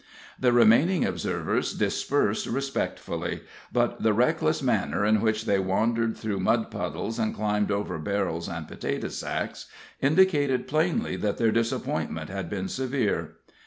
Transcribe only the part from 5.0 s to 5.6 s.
in which they